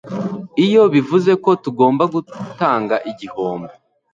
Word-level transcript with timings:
Ibi 0.63 0.77
bivuze 0.93 1.31
ko 1.43 1.49
tugomba 1.63 2.03
gutanga 2.13 2.95
igihombo 3.11 3.71